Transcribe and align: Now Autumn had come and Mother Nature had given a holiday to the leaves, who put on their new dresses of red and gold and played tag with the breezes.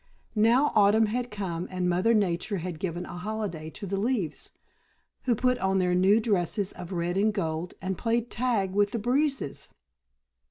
Now 0.33 0.71
Autumn 0.73 1.05
had 1.05 1.29
come 1.29 1.67
and 1.69 1.87
Mother 1.87 2.15
Nature 2.15 2.57
had 2.57 2.79
given 2.79 3.05
a 3.05 3.19
holiday 3.19 3.69
to 3.69 3.85
the 3.85 3.97
leaves, 3.97 4.49
who 5.25 5.35
put 5.35 5.59
on 5.59 5.77
their 5.77 5.93
new 5.93 6.19
dresses 6.19 6.71
of 6.73 6.91
red 6.91 7.17
and 7.17 7.31
gold 7.31 7.75
and 7.83 7.95
played 7.99 8.31
tag 8.31 8.73
with 8.73 8.93
the 8.93 8.97
breezes. 8.97 9.69